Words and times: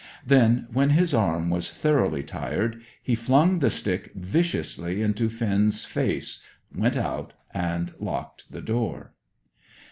Then, 0.25 0.65
when 0.73 0.89
his 0.89 1.13
arm 1.13 1.51
was 1.51 1.71
thoroughly 1.71 2.23
tired, 2.23 2.81
he 3.03 3.13
flung 3.13 3.59
the 3.59 3.69
stick 3.69 4.09
viciously 4.15 4.99
into 5.03 5.29
Finn's 5.29 5.85
face, 5.85 6.39
went 6.75 6.97
out, 6.97 7.33
and 7.53 7.93
locked 7.99 8.51
the 8.51 8.61
door. 8.61 9.13